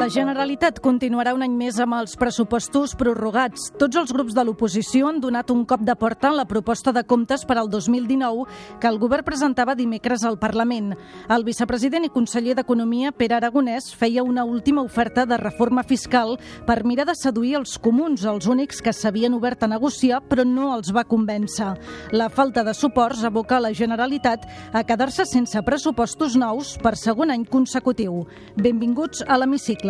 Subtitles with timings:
[0.00, 3.66] La Generalitat continuarà un any més amb els pressupostos prorrogats.
[3.76, 7.02] Tots els grups de l'oposició han donat un cop de porta en la proposta de
[7.04, 8.46] comptes per al 2019
[8.80, 10.94] que el govern presentava dimecres al Parlament.
[11.28, 16.78] El vicepresident i conseller d'Economia, Pere Aragonès, feia una última oferta de reforma fiscal per
[16.88, 20.94] mirar de seduir els comuns, els únics que s'havien obert a negociar però no els
[20.96, 21.74] va convèncer.
[22.16, 27.44] La falta de suports aboca la Generalitat a quedar-se sense pressupostos nous per segon any
[27.44, 28.24] consecutiu.
[28.56, 29.89] Benvinguts a l'hemicicle.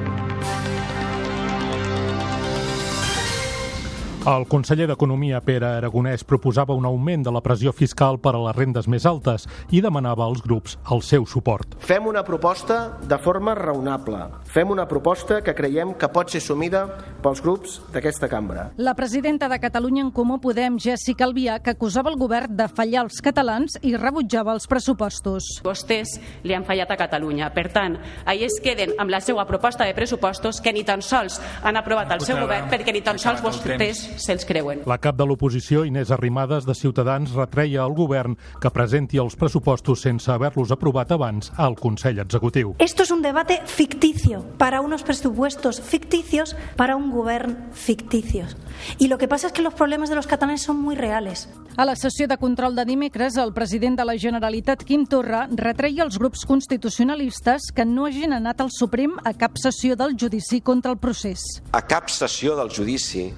[4.21, 8.53] El conseller d'Economia, Pere Aragonès, proposava un augment de la pressió fiscal per a les
[8.53, 11.73] rendes més altes i demanava als grups el seu suport.
[11.81, 14.19] Fem una proposta de forma raonable.
[14.45, 16.83] Fem una proposta que creiem que pot ser assumida
[17.23, 18.67] pels grups d'aquesta cambra.
[18.77, 23.23] La presidenta de Catalunya en Comú Podem, Jessica Albiach, acusava el govern de fallar als
[23.25, 25.49] catalans i rebutjava els pressupostos.
[25.65, 27.49] Vostès li han fallat a Catalunya.
[27.57, 27.97] Per tant,
[28.29, 32.13] ahir es queden amb la seva proposta de pressupostos que ni tan sols han aprovat
[32.13, 34.81] el seu govern perquè ni tan sols vostès se'ls creuen.
[34.85, 40.01] La cap de l'oposició, Inés Arrimadas, de Ciutadans, retreia al govern que presenti els pressupostos
[40.01, 42.75] sense haver-los aprovat abans al Consell Executiu.
[42.79, 48.45] Esto es un debate ficticio para unos presupuestos ficticios para un gobierno ficticio.
[48.97, 51.49] Y lo que pasa es que los problemas de los catalanes son muy reales.
[51.77, 56.03] A la sessió de control de dimecres, el president de la Generalitat, Quim Torra, retreia
[56.03, 60.91] als grups constitucionalistes que no hagin anat al Suprem a cap sessió del judici contra
[60.91, 61.61] el procés.
[61.71, 63.31] A cap sessió del judici,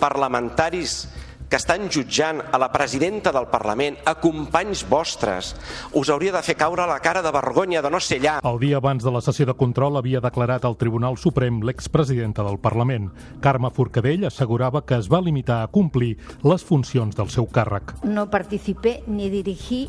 [0.00, 1.04] parlamentaris
[1.50, 5.50] que estan jutjant a la presidenta del Parlament, a companys vostres,
[5.98, 8.36] us hauria de fer caure la cara de vergonya de no ser allà.
[8.46, 12.60] El dia abans de la sessió de control havia declarat al Tribunal Suprem l'expresidenta del
[12.62, 13.10] Parlament.
[13.42, 16.14] Carme Forcadell assegurava que es va limitar a complir
[16.46, 17.96] les funcions del seu càrrec.
[18.06, 19.88] No participé ni dirigí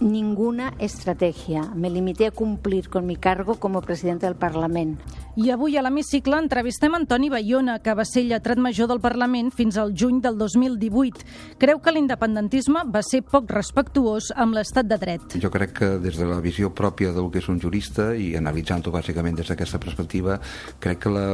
[0.00, 1.62] ninguna estrategia.
[1.74, 5.00] Me limité a cumplir con mi cargo como presidente del Parlament.
[5.34, 9.78] I avui a l'hemicicle entrevistem Antoni Bayona, que va ser lletrat major del Parlament fins
[9.80, 11.24] al juny del 2018.
[11.56, 15.38] Creu que l'independentisme va ser poc respectuós amb l'estat de dret.
[15.40, 18.92] Jo crec que des de la visió pròpia del que és un jurista i analitzant-ho
[18.92, 20.36] bàsicament des d'aquesta perspectiva,
[20.78, 21.26] crec que la,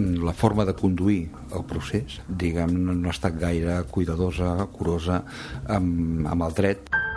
[0.00, 5.26] la forma de conduir el procés, diguem, no ha estat gaire cuidadosa, curosa
[5.68, 7.11] amb, amb el dret.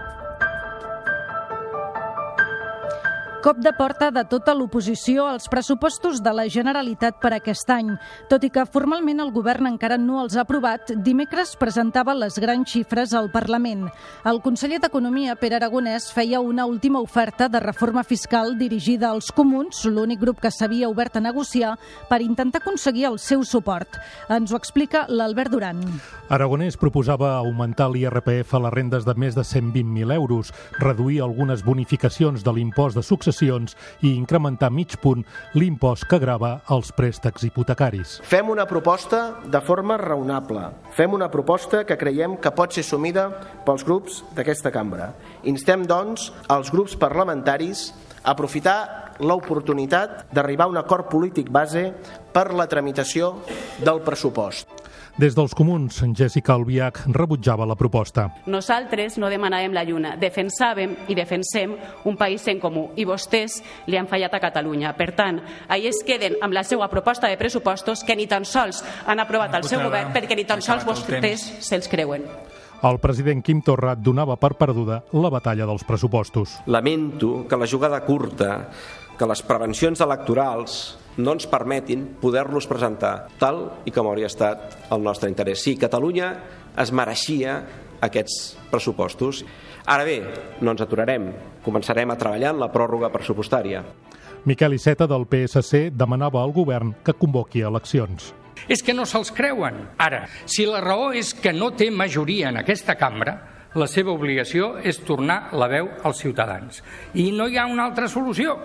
[3.45, 7.91] Cop de porta de tota l'oposició als pressupostos de la Generalitat per aquest any.
[8.25, 12.65] Tot i que formalment el govern encara no els ha aprovat, dimecres presentava les grans
[12.73, 13.83] xifres al Parlament.
[14.25, 19.83] El conseller d'Economia, Pere Aragonès, feia una última oferta de reforma fiscal dirigida als comuns,
[19.85, 21.75] l'únic grup que s'havia obert a negociar,
[22.09, 24.01] per intentar aconseguir el seu suport.
[24.25, 25.85] Ens ho explica l'Albert Duran.
[26.33, 30.49] Aragonès proposava augmentar l'IRPF a les rendes de més de 120.000 euros,
[30.81, 36.91] reduir algunes bonificacions de l'impost de successió i incrementar mig punt l'impost que grava els
[36.95, 38.19] préstecs hipotecaris.
[38.23, 40.69] Fem una proposta de forma raonable.
[40.95, 43.27] Fem una proposta que creiem que pot ser assumida
[43.65, 45.11] pels grups d'aquesta cambra.
[45.43, 47.89] Instem, doncs, els grups parlamentaris
[48.23, 51.91] a aprofitar l'oportunitat d'arribar a un acord polític base
[52.33, 53.35] per la tramitació
[53.79, 54.67] del pressupost.
[55.15, 58.25] Des dels comuns, Jessica Albiach rebutjava la proposta.
[58.51, 61.71] Nosaltres no demanàvem la lluna, defensàvem i defensem
[62.03, 64.91] un país en comú i vostès li han fallat a Catalunya.
[64.97, 65.39] Per tant,
[65.71, 69.55] ahir es queden amb la seva proposta de pressupostos que ni tan sols han aprovat
[69.55, 72.27] el seu govern perquè ni tan sols vostès se'ls creuen.
[72.83, 76.59] El president Quim Torra donava per perduda la batalla dels pressupostos.
[76.67, 78.67] Lamento que la jugada curta,
[79.15, 85.03] que les prevencions electorals no ens permetin poder-los presentar tal i com hauria estat el
[85.03, 85.63] nostre interès.
[85.63, 86.31] Sí, Catalunya
[86.81, 87.59] es mereixia
[88.03, 89.43] aquests pressupostos.
[89.85, 90.19] Ara bé,
[90.61, 91.29] no ens aturarem.
[91.65, 93.83] Començarem a treballar en la pròrroga pressupostària.
[94.45, 98.33] Miquel Iceta del PSC demanava al govern que convoqui eleccions.
[98.69, 99.81] És que no se'ls creuen.
[100.01, 103.35] Ara, si la raó és que no té majoria en aquesta cambra,
[103.75, 106.81] la seva obligació és tornar la veu als ciutadans.
[107.13, 108.55] I no hi ha una altra solució.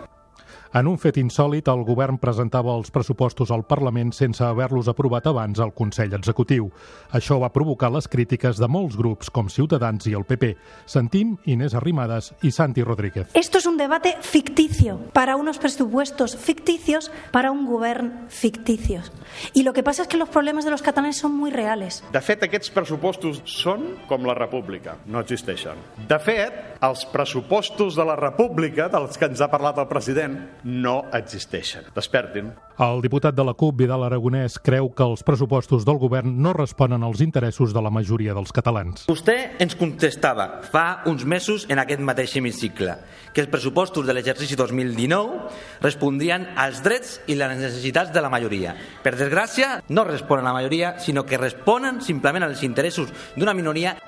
[0.73, 5.59] En un fet insòlid, el govern presentava els pressupostos al Parlament sense haver-los aprovat abans
[5.59, 6.69] al Consell Executiu.
[7.11, 10.53] Això va provocar les crítiques de molts grups com Ciutadans i el PP.
[10.87, 13.35] Sentim Inés Arrimadas i Santi Rodríguez.
[13.35, 19.11] Esto es un debate ficticio para unos presupuestos ficticios para un govern ficticios.
[19.53, 22.05] Y lo que pasa es que los problemas de los catalanes son muy reales.
[22.13, 25.83] De fet, aquests pressupostos són com la república, no existeixen.
[26.07, 31.05] De fet, els pressupostos de la república, dels que ens ha parlat el president, no
[31.17, 31.89] existeixen.
[31.95, 32.53] Despertin.
[32.81, 37.03] El diputat de la CUP, Vidal Aragonès, creu que els pressupostos del govern no responen
[37.05, 39.05] als interessos de la majoria dels catalans.
[39.11, 42.97] Vostè ens contestava fa uns mesos en aquest mateix hemicicle
[43.35, 48.75] que els pressupostos de l'exercici 2019 respondrien als drets i les necessitats de la majoria.
[49.05, 53.99] Per desgràcia, no responen a la majoria, sinó que responen simplement als interessos d'una minoria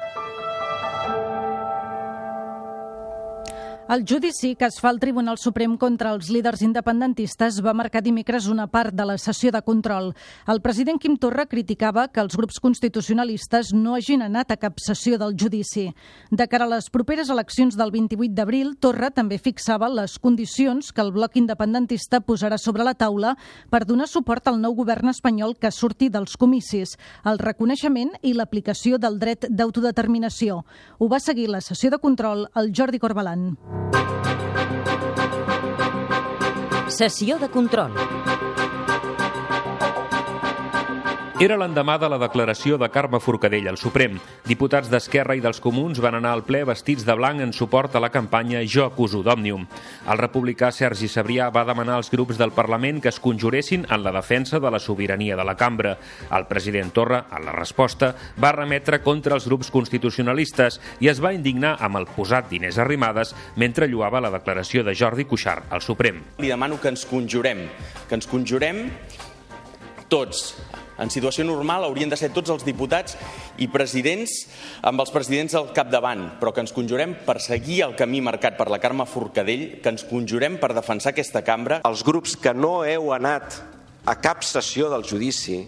[3.89, 8.47] El judici que es fa al Tribunal Suprem contra els líders independentistes va marcar dimecres
[8.47, 10.13] una part de la sessió de control.
[10.47, 15.19] El president Quim Torra criticava que els grups constitucionalistes no hagin anat a cap sessió
[15.19, 15.89] del judici.
[16.31, 21.03] De cara a les properes eleccions del 28 d'abril, Torra també fixava les condicions que
[21.03, 23.35] el bloc independentista posarà sobre la taula
[23.69, 26.95] per donar suport al nou govern espanyol que surti dels comicis,
[27.27, 30.63] el reconeixement i l'aplicació del dret d'autodeterminació.
[30.99, 33.72] Ho va seguir la sessió de control el Jordi Corbalan.
[36.89, 38.22] Sessió de control.
[41.43, 44.15] Era l'endemà de la declaració de Carme Forcadell al Suprem.
[44.47, 48.03] Diputats d'Esquerra i dels Comuns van anar al ple vestits de blanc en suport a
[48.05, 49.65] la campanya Jo acuso d'Òmnium.
[50.07, 54.13] El republicà Sergi Sabrià va demanar als grups del Parlament que es conjuressin en la
[54.15, 55.97] defensa de la sobirania de la cambra.
[56.31, 61.35] El president Torra, a la resposta, va remetre contra els grups constitucionalistes i es va
[61.35, 66.23] indignar amb el posat d'Inés Arrimadas mentre lluava la declaració de Jordi Cuixart al Suprem.
[66.39, 67.67] Li demano que ens conjurem,
[68.07, 68.85] que ens conjurem
[70.07, 70.53] tots
[70.99, 73.17] en situació normal haurien de ser tots els diputats
[73.63, 74.47] i presidents
[74.83, 78.69] amb els presidents al capdavant, però que ens conjurem per seguir el camí marcat per
[78.73, 81.81] la Carme Forcadell, que ens conjurem per defensar aquesta cambra.
[81.89, 83.61] Els grups que no heu anat
[84.05, 85.63] a cap sessió del judici,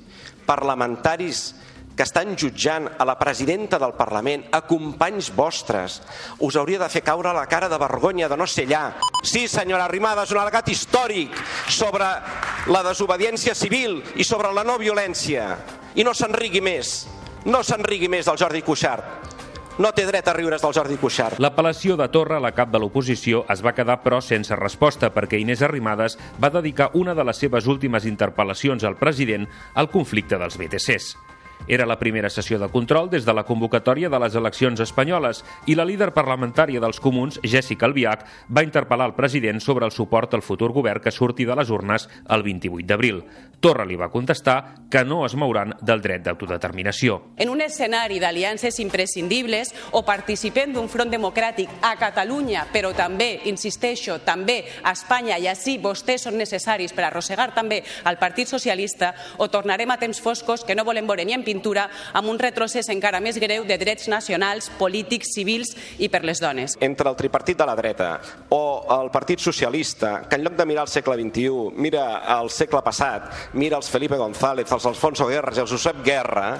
[0.44, 1.52] parlamentaris
[1.94, 6.00] que estan jutjant a la presidenta del Parlament, a companys vostres,
[6.42, 8.96] us hauria de fer caure la cara de vergonya de no ser allà.
[9.22, 11.38] Sí, senyora Arrimadas, un al·legat històric
[11.70, 12.08] sobre
[12.66, 15.50] la desobediència civil i sobre la no violència.
[15.94, 17.04] I no s'enrigui més,
[17.44, 19.32] no s'enrigui més del Jordi Cuixart.
[19.74, 21.40] No té dret a riure's del Jordi Cuixart.
[21.42, 25.64] L'apel·lació de Torra, la cap de l'oposició, es va quedar però sense resposta perquè Inés
[25.66, 31.33] Arrimadas va dedicar una de les seves últimes interpel·lacions al president al conflicte dels BTCs.
[31.66, 35.74] Era la primera sessió de control des de la convocatòria de les eleccions espanyoles i
[35.74, 40.44] la líder parlamentària dels comuns, Jessica Albiach, va interpel·lar el president sobre el suport al
[40.44, 43.22] futur govern que surti de les urnes el 28 d'abril.
[43.60, 47.34] Torra li va contestar que no es mouran del dret d'autodeterminació.
[47.36, 54.20] En un escenari d'aliances imprescindibles o participem d'un front democràtic a Catalunya, però també, insisteixo,
[54.22, 59.48] també a Espanya i així vostès són necessaris per arrossegar també al Partit Socialista o
[59.50, 63.20] tornarem a temps foscos que no volem veure ni en pintura amb un retrocés encara
[63.20, 66.78] més greu de drets nacionals, polítics, civils i per les dones.
[66.80, 68.62] Entre el tripartit de la dreta o
[69.00, 72.06] el Partit Socialista, que en lloc de mirar el segle XXI, mira
[72.38, 76.58] el segle passat, mira els Felipe González, els Alfonso Guerra els Josep Guerra,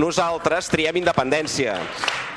[0.00, 1.78] nosaltres triem independència.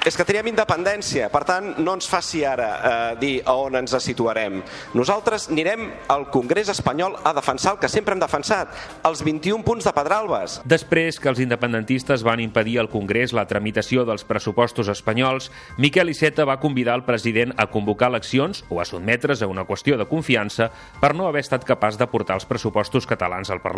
[0.06, 4.60] És que triem independència, per tant, no ens faci ara eh, dir on ens situarem.
[4.94, 8.70] Nosaltres anirem al Congrés espanyol a defensar el que sempre hem defensat,
[9.10, 10.60] els 21 punts de Pedralbes.
[10.70, 15.50] Després que els independentistes van impedir al Congrés la tramitació dels pressupostos espanyols,
[15.82, 19.98] Miquel Iceta va convidar el president a convocar eleccions o a sotmetre's a una qüestió
[19.98, 20.70] de confiança
[21.02, 23.75] per no haver estat capaç de portar els pressupostos catalans al Parlament.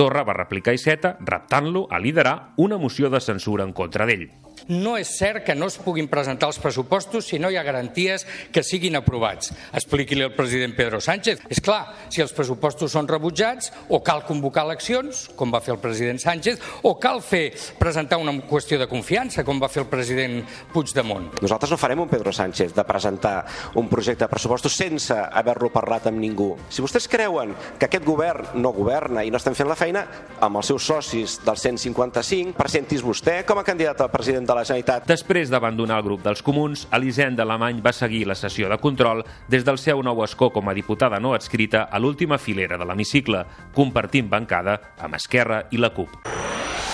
[0.00, 4.30] Torra va replicar Iceta, reptant-lo a liderar una moció de censura en contra d'ell.
[4.68, 8.26] No és cert que no es puguin presentar els pressupostos si no hi ha garanties
[8.52, 9.50] que siguin aprovats.
[9.76, 11.40] Expliqui-li al president Pedro Sánchez.
[11.50, 15.80] És clar, si els pressupostos són rebutjats, o cal convocar eleccions, com va fer el
[15.82, 17.50] president Sánchez, o cal fer
[17.80, 21.30] presentar una qüestió de confiança, com va fer el president Puigdemont.
[21.40, 23.46] Nosaltres no farem un Pedro Sánchez de presentar
[23.80, 26.52] un projecte de pressupostos sense haver-lo parlat amb ningú.
[26.68, 28.74] Si vostès creuen que aquest govern no
[29.10, 30.04] governa i no estem fent la feina,
[30.40, 34.64] amb els seus socis del 155, presentis vostè com a candidat al president de la
[34.64, 35.08] Generalitat.
[35.10, 39.66] Després d'abandonar el grup dels comuns, Elisenda Alemany va seguir la sessió de control des
[39.66, 44.30] del seu nou escó com a diputada no adscrita a l'última filera de l'hemicicle, compartint
[44.30, 46.89] bancada amb Esquerra i la CUP.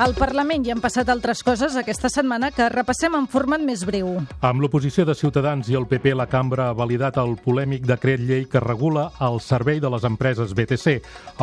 [0.00, 4.14] Al Parlament hi han passat altres coses aquesta setmana que repassem en format més breu.
[4.40, 8.46] Amb l'oposició de Ciutadans i el PP, la cambra ha validat el polèmic decret llei
[8.48, 10.94] que regula el servei de les empreses BTC.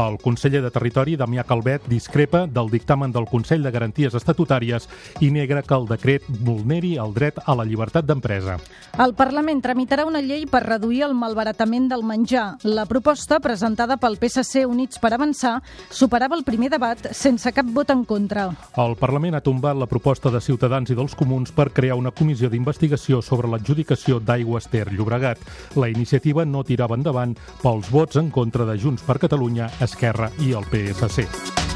[0.01, 4.89] El conseller de Territori, Damià Calvet, discrepa del dictamen del Consell de Garanties Estatutàries
[5.21, 8.57] i negra que el decret vulneri el dret a la llibertat d'empresa.
[8.97, 12.47] El Parlament tramitarà una llei per reduir el malbaratament del menjar.
[12.65, 15.59] La proposta, presentada pel PSC Units per Avançar,
[15.93, 18.46] superava el primer debat sense cap vot en contra.
[18.83, 22.49] El Parlament ha tombat la proposta de Ciutadans i dels Comuns per crear una comissió
[22.49, 25.43] d'investigació sobre l'adjudicació d'Aigües Ter Llobregat.
[25.75, 30.53] La iniciativa no tirava endavant pels vots en contra de Junts per Catalunya, Esquerra i
[30.57, 31.66] el PSC.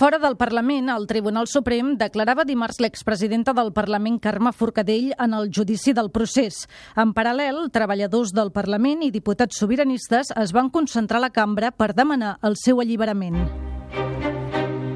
[0.00, 5.50] Fora del Parlament, el Tribunal Suprem declarava dimarts l'expresidenta del Parlament, Carme Forcadell, en el
[5.52, 6.62] judici del procés.
[6.96, 11.92] En paral·lel, treballadors del Parlament i diputats sobiranistes es van concentrar a la cambra per
[11.92, 13.44] demanar el seu alliberament.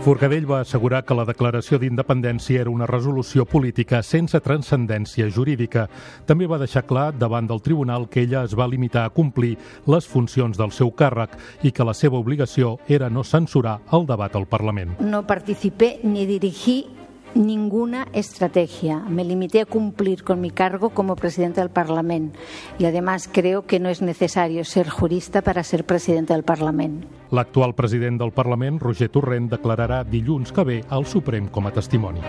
[0.04, 5.86] Forcadell va assegurar que la declaració d'independència era una resolució política sense transcendència jurídica.
[6.28, 9.54] També va deixar clar davant del tribunal que ella es va limitar a complir
[9.88, 14.36] les funcions del seu càrrec i que la seva obligació era no censurar el debat
[14.36, 14.98] al Parlament.
[15.00, 16.82] No participé ni dirigí
[17.34, 19.00] ninguna estrategia.
[19.08, 22.38] Me limité a cumplir con mi cargo como presidente del Parlamento
[22.78, 27.06] y además creo que no es necesario ser jurista para ser presidente del Parlamento.
[27.30, 32.22] L'actual president del Parlament, Roger Torrent, declararà dilluns que ve al Suprem com a testimoni.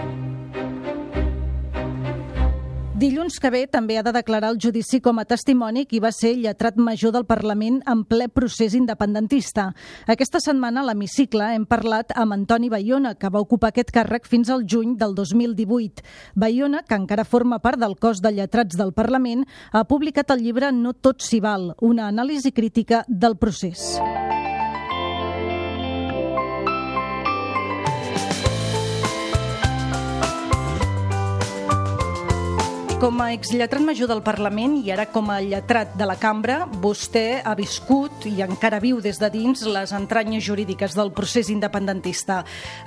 [2.95, 6.29] Dilluns que ve també ha de declarar el judici com a testimoni qui va ser
[6.39, 9.65] lletrat major del Parlament en ple procés independentista.
[10.07, 14.47] Aquesta setmana a l'hemicicle hem parlat amb Antoni Bayona, que va ocupar aquest càrrec fins
[14.47, 16.07] al juny del 2018.
[16.39, 20.71] Bayona, que encara forma part del cos de lletrats del Parlament, ha publicat el llibre
[20.71, 23.99] No tot s'hi val, una anàlisi crítica del procés.
[33.05, 37.43] Com a exlletrat major del Parlament i ara com a lletrat de la cambra, vostè
[37.45, 42.39] ha viscut i encara viu des de dins les entranyes jurídiques del procés independentista.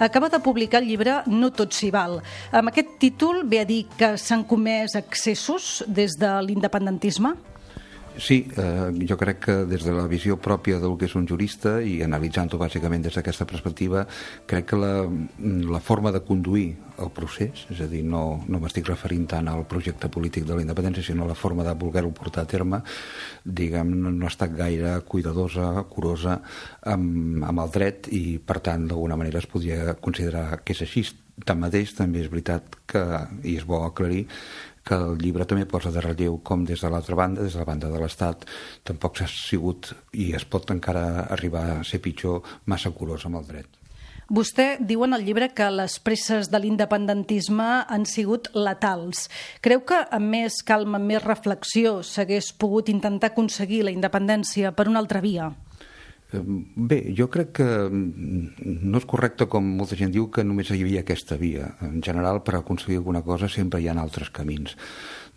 [0.02, 2.18] Acaba de publicar el llibre No tot s'hi val.
[2.50, 7.36] Amb aquest títol ve a dir que s'han comès excessos des de l'independentisme?
[8.18, 11.76] Sí, eh, jo crec que des de la visió pròpia del que és un jurista
[11.86, 14.02] i analitzant-ho bàsicament des d'aquesta perspectiva,
[14.50, 15.06] crec que la,
[15.70, 19.62] la forma de conduir el procés, és a dir, no, no m'estic referint tant al
[19.70, 22.82] projecte polític de la independència, sinó a la forma de voler-ho portar a terme,
[23.44, 26.40] diguem, no, ha estat gaire cuidadosa, curosa
[26.90, 31.06] amb, amb el dret i, per tant, d'alguna manera es podria considerar que és així.
[31.46, 33.00] Tanmateix, també és veritat que,
[33.46, 34.24] i és bo aclarir,
[34.88, 37.68] que el llibre també posa de relleu com des de l'altra banda, des de la
[37.68, 38.46] banda de l'Estat,
[38.88, 43.50] tampoc s'ha sigut i es pot encara arribar a ser pitjor massa curós amb el
[43.50, 43.78] dret.
[44.28, 49.22] Vostè diu en el llibre que les presses de l'independentisme han sigut letals.
[49.64, 54.90] Creu que amb més calma, amb més reflexió, s'hagués pogut intentar aconseguir la independència per
[54.92, 55.48] una altra via?
[56.28, 61.00] Bé, jo crec que no és correcte, com molta gent diu, que només hi havia
[61.00, 61.70] aquesta via.
[61.86, 64.76] En general, per aconseguir alguna cosa sempre hi ha altres camins.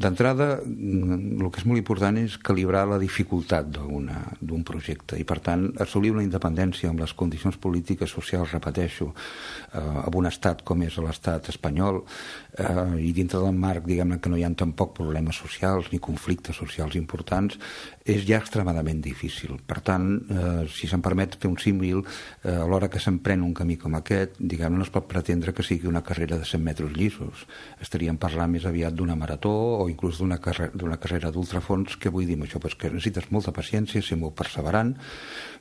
[0.01, 5.67] D'entrada, el que és molt important és calibrar la dificultat d'un projecte i, per tant,
[5.84, 10.98] assolir una independència amb les condicions polítiques, socials, repeteixo, eh, amb un estat com és
[10.98, 15.91] l'estat espanyol eh, i dintre del marc, diguem-ne, que no hi ha tampoc problemes socials
[15.91, 17.60] ni conflictes socials importants,
[18.01, 19.60] és ja extremadament difícil.
[19.67, 22.01] Per tant, eh, si se'm permet fer un símil,
[22.41, 25.63] eh, a l'hora que s'emprèn un camí com aquest, diguem no es pot pretendre que
[25.63, 27.46] sigui una carrera de 100 metres llisos.
[27.79, 32.39] Estaríem parlant més aviat d'una marató o inclús d'una carrera, carrera d'ultrafons, que vull dir
[32.39, 32.62] amb això?
[32.63, 34.95] Pues que necessites molta paciència, ser molt perseverant,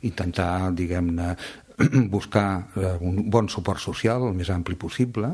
[0.06, 1.34] intentar, diguem-ne,
[2.10, 5.32] buscar eh, un bon suport social el més ampli possible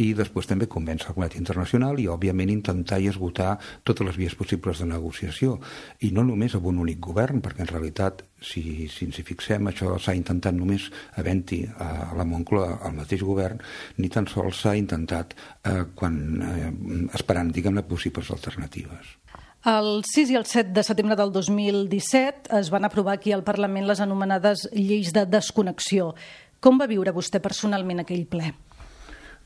[0.00, 4.36] i després també convèncer el comunitat internacional i, òbviament, intentar i esgotar totes les vies
[4.38, 5.58] possibles de negociació.
[6.06, 9.68] I no només amb un únic govern, perquè en realitat, si, si ens hi fixem,
[9.68, 10.88] això s'ha intentat només
[11.20, 13.60] havent-hi a la Moncloa el mateix govern,
[13.98, 16.72] ni tan sols s'ha intentat eh, quan, eh,
[17.18, 19.16] esperant, diguem-ne, possibles alternatives.
[19.60, 23.84] El 6 i el 7 de setembre del 2017 es van aprovar aquí al Parlament
[23.84, 26.14] les anomenades lleis de desconnexió.
[26.64, 28.54] Com va viure vostè personalment aquell ple?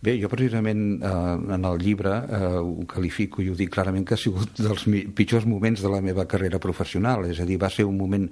[0.04, 1.10] Bé, jo precisament eh,
[1.56, 5.48] en el llibre eh, ho qualifico i ho dic clarament que ha sigut dels pitjors
[5.50, 8.28] moments de la meva carrera professional, és a dir, va ser un moment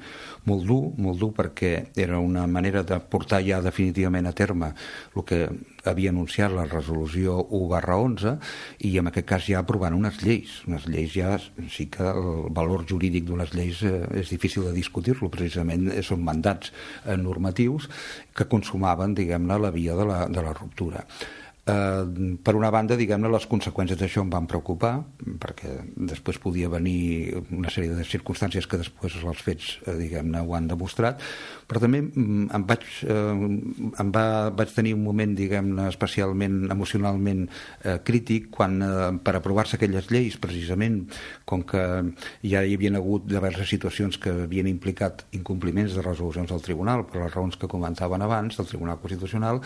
[0.47, 4.71] molt dur, molt dur perquè era una manera de portar ja definitivament a terme
[5.17, 5.47] el que
[5.89, 8.35] havia anunciat la resolució 1 barra 11
[8.89, 10.61] i en aquest cas ja aprovant unes lleis.
[10.69, 11.37] Unes lleis ja
[11.73, 16.73] sí que el valor jurídic d'unes lleis eh, és difícil de discutir-lo, precisament són mandats
[16.73, 17.89] eh, normatius
[18.37, 21.07] que consumaven, diguem-ne, la via de la, de la ruptura.
[21.64, 24.97] Eh, per una banda, diguem-ne, les conseqüències d'això em van preocupar,
[25.38, 25.76] perquè
[26.11, 30.66] després podia venir una sèrie de circumstàncies que després els fets, eh, diguem-ne, ho han
[30.66, 31.23] demostrat,
[31.71, 34.25] però també mm, em vaig, eh, em va,
[34.59, 40.40] vaig tenir un moment, diguem-ne, especialment emocionalment eh, crític quan, eh, per aprovar-se aquelles lleis,
[40.42, 41.04] precisament,
[41.47, 41.85] com que
[42.42, 47.23] ja hi havien hagut diverses situacions que havien implicat incompliments de resolucions del Tribunal, per
[47.23, 49.62] les raons que comentaven abans, del Tribunal Constitucional,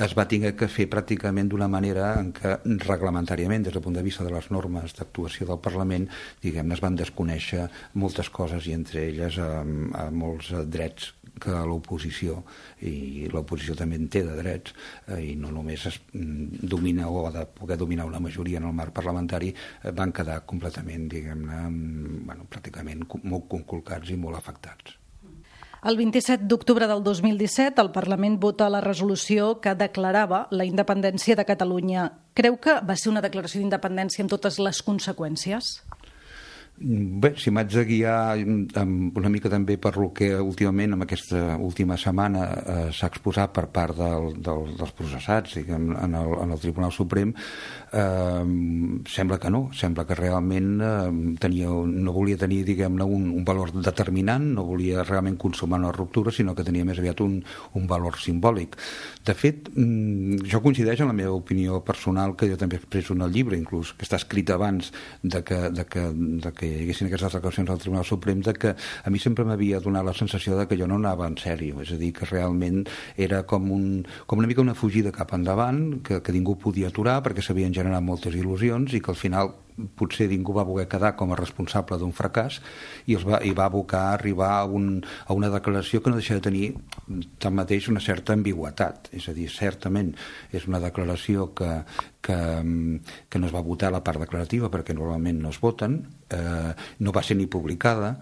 [0.00, 2.54] es va tinguer que fer pràcticament d'una manera en què
[2.86, 6.06] reglamentàriament, des del punt de vista de les normes d'actuació del Parlament,
[6.42, 12.38] diguem-ne, es van desconèixer moltes coses i entre elles a, a molts drets que l'oposició
[12.86, 14.74] i l'oposició també en té de drets
[15.08, 18.68] eh, i no només es mm, domina o ha de poder dominar una majoria en
[18.70, 21.62] el marc parlamentari eh, van quedar completament, diguem-ne,
[22.28, 25.03] bueno, pràcticament molt conculcats i molt afectats.
[25.84, 31.44] El 27 d'octubre del 2017 el Parlament vota la resolució que declarava la independència de
[31.44, 32.06] Catalunya.
[32.32, 35.74] Creu que va ser una declaració d'independència amb totes les conseqüències?
[36.76, 41.94] Bé, si m'haig de guiar una mica també per lo que últimament, en aquesta última
[41.94, 46.58] setmana, eh, s'ha exposat per part del, del, dels processats diguem, en, el, en el
[46.58, 47.30] Tribunal Suprem,
[47.94, 48.42] eh,
[49.06, 50.96] sembla que no, sembla que realment eh,
[51.44, 56.34] tenia, no volia tenir diguem-ne un, un valor determinant, no volia realment consumar una ruptura,
[56.34, 57.38] sinó que tenia més aviat un,
[57.78, 58.74] un valor simbòlic.
[59.22, 63.22] De fet, mm, jo coincideix en la meva opinió personal, que jo també expresso en
[63.28, 64.90] el llibre, inclús, que està escrit abans
[65.22, 66.10] de que, de que,
[66.42, 69.44] de que que hi haguessin aquestes declaracions al Tribunal Suprem de que a mi sempre
[69.48, 72.28] m'havia donat la sensació de que jo no anava en sèrio, és a dir, que
[72.30, 72.84] realment
[73.16, 77.20] era com, un, com una mica una fugida cap endavant, que, que ningú podia aturar
[77.24, 79.54] perquè s'havien generat moltes il·lusions i que al final
[79.98, 82.60] potser ningú va voler quedar com a responsable d'un fracàs
[83.06, 86.20] i, els va, i va abocar a arribar a, un, a una declaració que no
[86.20, 86.68] deixa de tenir
[87.42, 89.10] tanmateix una certa ambigüetat.
[89.16, 90.14] És a dir, certament
[90.54, 91.72] és una declaració que,
[92.24, 92.38] que,
[93.28, 95.98] que no es va votar a la part declarativa perquè normalment no es voten
[96.32, 96.72] eh,
[97.04, 98.14] no va ser ni publicada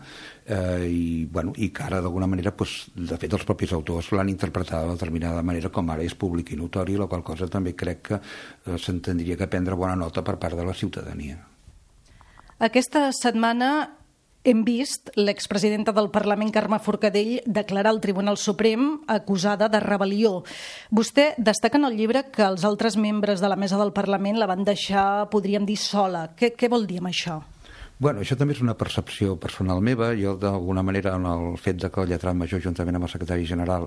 [0.46, 4.32] eh, i, bueno, i que ara d'alguna manera pues, de fet els propis autors l'han
[4.32, 8.02] interpretat de determinada manera com ara és públic i notori la qual cosa també crec
[8.10, 11.40] que eh, s'entendria que prendre bona nota per part de la ciutadania
[12.62, 13.72] aquesta setmana
[14.44, 20.40] hem vist l'expresidenta del Parlament, Carme Forcadell, declarar al Tribunal Suprem acusada de rebel·lió.
[20.90, 24.50] Vostè destaca en el llibre que els altres membres de la mesa del Parlament la
[24.50, 26.28] van deixar, podríem dir, sola.
[26.38, 27.38] Què, què vol dir amb això?
[28.02, 30.08] Bueno, això també és una percepció personal meva.
[30.18, 33.44] Jo, d'alguna manera, en el fet de que el lletrat major, juntament amb el secretari
[33.46, 33.84] general,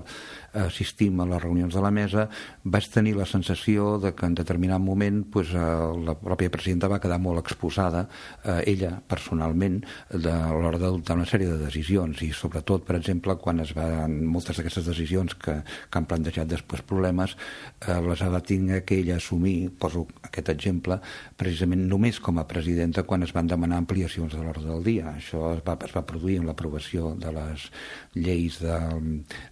[0.56, 2.24] assistim a les reunions de la mesa,
[2.64, 5.64] vaig tenir la sensació de que en determinat moment pues, eh,
[6.06, 8.06] la pròpia presidenta va quedar molt exposada,
[8.38, 13.36] eh, ella, personalment, de, a l'hora d'adoptar una sèrie de decisions i, sobretot, per exemple,
[13.36, 17.36] quan es van moltes d'aquestes decisions que, que han plantejat després problemes,
[17.84, 21.02] eh, les ha de tenir que ella assumir, poso aquest exemple,
[21.36, 25.10] precisament només com a presidenta quan es van demanar ampliacions ampliacions de l'ordre del dia.
[25.16, 27.66] Això es va, es va produir amb l'aprovació de les
[28.14, 28.76] lleis de,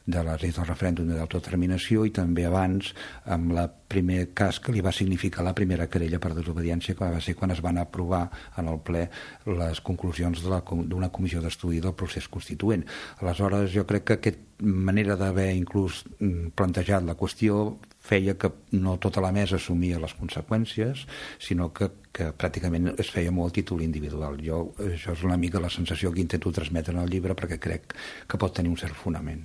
[0.07, 2.93] de les lleis del referèndum de d'autodeterminació i també abans
[3.25, 7.21] amb la primer cas que li va significar la primera querella per desobediència que va
[7.23, 9.09] ser quan es van aprovar en el ple
[9.47, 12.87] les conclusions d'una comissió d'estudi del procés constituent.
[13.21, 18.99] Aleshores, jo crec que aquesta manera d'haver inclús mm, plantejat la qüestió feia que no
[19.01, 21.07] tota la mesa assumia les conseqüències,
[21.41, 24.37] sinó que, que pràcticament es feia molt títol individual.
[24.45, 27.97] Jo, això és una mica la sensació que intento transmetre en el llibre perquè crec
[28.29, 29.45] que pot tenir un cert fonament.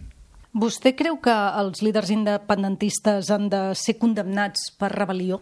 [0.60, 5.38] Vostè creu que els líders independentistes han de ser condemnats per rebel·lió?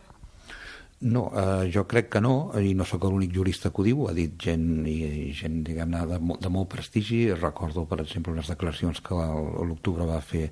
[1.00, 4.14] No, eh, jo crec que no, i no sóc l'únic jurista que ho diu, ha
[4.18, 7.20] dit gent, i, gent de, de molt prestigi.
[7.38, 10.48] Recordo, per exemple, unes declaracions que l'octubre va fer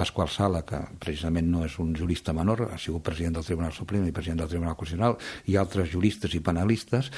[0.00, 4.08] Pasqual Sala, que precisament no és un jurista menor, ha sigut president del Tribunal Suprem
[4.08, 5.18] i president del Tribunal Constitucional,
[5.52, 7.12] i altres juristes i penalistes.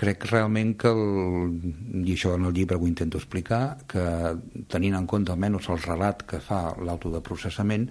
[0.00, 1.56] Crec realment que, el,
[2.08, 4.04] i això en el llibre ho intento explicar, que
[4.72, 7.84] tenint en compte almenys el relat que fa l'auto de processament,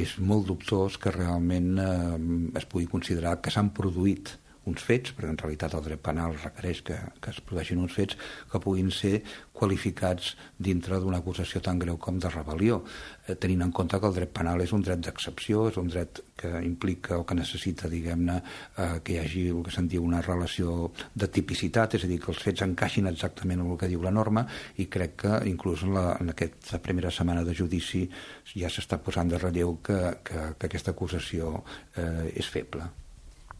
[0.00, 2.20] és molt dubtós que realment eh,
[2.62, 4.32] es pugui considerar que s'han produït
[4.68, 8.18] uns fets, perquè en realitat el dret penal requereix que, que es produeixin uns fets
[8.50, 9.20] que puguin ser
[9.56, 12.80] qualificats dintre d'una acusació tan greu com de rebel·lió,
[13.26, 16.22] eh, tenint en compte que el dret penal és un dret d'excepció, és un dret
[16.40, 18.38] que implica o que necessita, diguem-ne,
[18.76, 22.20] eh, que hi hagi el que se'n diu una relació de tipicitat, és a dir,
[22.20, 24.46] que els fets encaixin exactament amb el que diu la norma
[24.76, 28.06] i crec que inclús en, la, en aquesta primera setmana de judici
[28.54, 31.60] ja s'està posant de relleu que, que, que aquesta acusació
[31.96, 32.88] eh, és feble.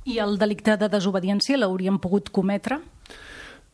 [0.08, 2.80] I el delicte de desobediència l'hauríem pogut cometre?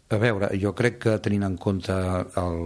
[0.06, 2.58] A veure, jo crec que tenint en compte el,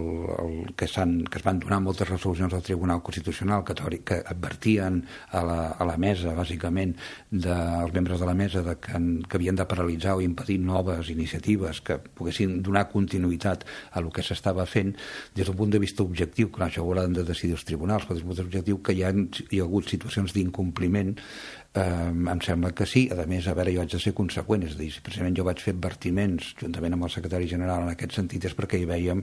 [0.43, 3.73] el que, que es van donar moltes resolucions del Tribunal Constitucional que,
[4.05, 4.99] que advertien
[5.33, 6.93] a la, a la mesa, bàsicament,
[7.33, 11.81] dels membres de la mesa de que, que havien de paralitzar o impedir noves iniciatives
[11.81, 14.93] que poguessin donar continuïtat a el que s'estava fent,
[15.33, 18.19] des d'un punt de vista objectiu, clar, això ho hauran de decidir els tribunals, però
[18.19, 19.15] des d'un punt de vista objectiu que hi ha,
[19.49, 21.17] hi ha hagut situacions d'incompliment
[21.73, 23.05] Eh, em sembla que sí.
[23.15, 25.45] A més, a veure, jo haig de ser conseqüent, és a dir, si precisament jo
[25.47, 29.23] vaig fer advertiments juntament amb el secretari general en aquest sentit és perquè hi veiem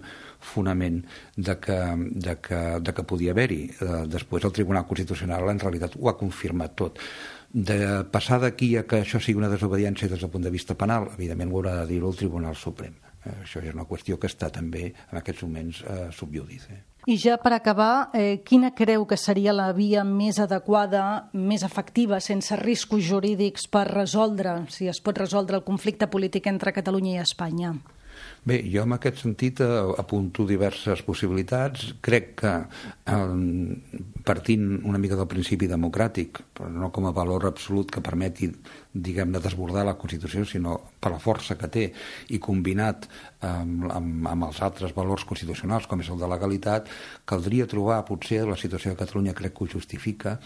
[0.54, 1.02] fonament
[1.36, 1.80] de que,
[2.28, 3.62] de que, de que podia haver-hi.
[3.76, 7.04] Eh, després el Tribunal Constitucional en realitat ho ha confirmat tot.
[7.52, 11.12] De passar d'aquí a que això sigui una desobediència des del punt de vista penal,
[11.20, 12.96] evidentment ho haurà de dir el Tribunal Suprem.
[13.26, 16.80] Eh, això és una qüestió que està també en aquests moments eh, subjudice.
[17.08, 22.20] I ja per acabar, eh, quina creu que seria la via més adequada, més efectiva,
[22.20, 27.22] sense riscos jurídics per resoldre, si es pot resoldre el conflicte polític entre Catalunya i
[27.24, 27.72] Espanya?
[28.48, 29.68] Bé, jo en aquest sentit eh,
[30.00, 31.90] apunto diverses possibilitats.
[32.04, 32.54] Crec que
[34.28, 38.50] partint una mica del principi democràtic, però no com a valor absolut que permeti
[38.98, 41.86] diguem-ne, desbordar la Constitució, sinó per la força que té
[42.34, 43.08] i combinat
[43.46, 46.90] amb, amb, amb els altres valors constitucionals, com és el de legalitat,
[47.30, 50.38] caldria trobar, potser la situació de Catalunya crec que ho justifica,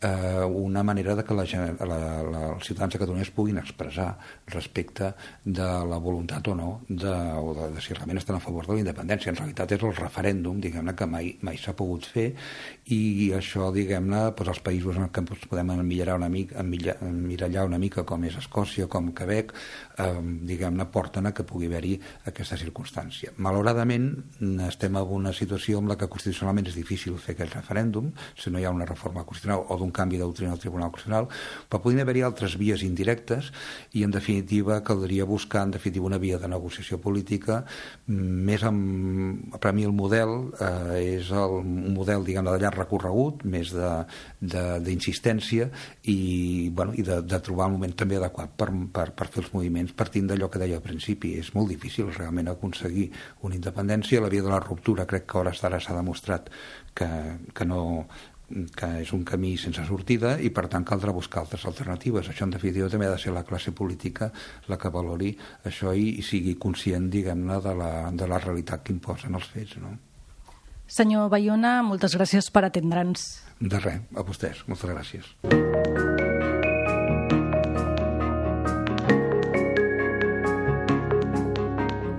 [0.00, 4.10] eh, una manera de que la, la, la, els ciutadans de Catalunya es puguin expressar
[4.48, 5.12] respecte
[5.44, 8.78] de la voluntat o no de, o de, de si realment estan a favor de
[8.78, 9.32] la independència.
[9.32, 12.30] En realitat és el referèndum, diguem-ne, que mai, mai s'ha pogut fer
[12.90, 17.78] i això, diguem-ne, doncs els països en què ens podem emmirallar una mica, emmirallar una
[17.78, 19.52] mica com és Escòcia, com Quebec,
[20.02, 20.08] eh,
[20.50, 21.94] diguem-ne, porten a que pugui haver-hi
[22.26, 23.34] aquesta circumstància.
[23.38, 24.10] Malauradament,
[24.66, 28.58] estem en una situació en la que constitucionalment és difícil fer aquest referèndum, si no
[28.58, 31.30] hi ha una reforma constitucional o d'un canvi de doctrina al Tribunal Constitucional,
[31.68, 33.52] però podrien haver-hi altres vies indirectes
[33.92, 37.62] i, en definitiva, caldria buscar, en definitiva, una via de negociació política
[38.06, 39.54] més amb...
[39.60, 41.60] Per a mi el model eh, és el,
[41.94, 43.72] model, diguem de llarg recorregut, més
[44.40, 45.68] d'insistència
[46.10, 46.18] i,
[46.74, 49.94] bueno, i de, de trobar el moment també adequat per, per, per fer els moviments
[49.96, 51.36] partint d'allò que deia al principi.
[51.40, 53.10] És molt difícil realment aconseguir
[53.46, 54.24] una independència.
[54.24, 56.50] La via de la ruptura crec que hores d'ara s'ha demostrat
[56.96, 57.08] que,
[57.54, 57.80] que no
[58.50, 62.30] que és un camí sense sortida i per tant caldrà buscar altres alternatives.
[62.32, 64.30] Això en definitiva també ha de ser la classe política
[64.68, 65.30] la que valori
[65.70, 69.78] això i, i sigui conscient, diguem-ne, de, la, de la realitat que imposen els fets.
[69.82, 69.94] No?
[70.90, 73.28] Senyor Bayona, moltes gràcies per atendre'ns.
[73.62, 74.64] De res, a vostès.
[74.66, 75.28] Moltes gràcies.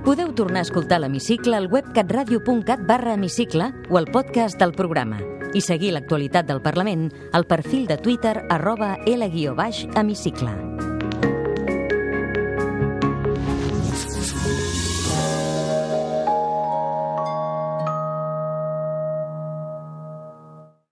[0.06, 5.20] Podeu tornar a escoltar l'Hemicicle al web catradio.cat barra hemicicle o al podcast del programa
[5.54, 10.91] i seguir l'actualitat del Parlament al perfil de Twitter arroba L-hemicicle.